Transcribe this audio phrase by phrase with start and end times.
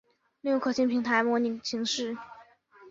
[0.41, 2.17] 利用可信平台模块形式。